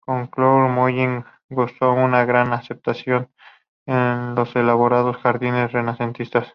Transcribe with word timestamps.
Con 0.00 0.26
Claude 0.26 0.70
Mollet 0.70 1.24
gozó 1.48 1.94
de 1.94 2.26
gran 2.26 2.52
aceptación 2.52 3.30
en 3.86 4.34
los 4.34 4.56
elaborados 4.56 5.18
jardines 5.18 5.70
renacentistas. 5.70 6.54